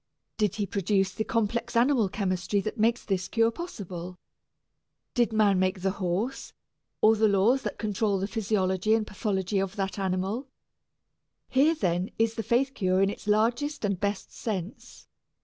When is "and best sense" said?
13.85-15.07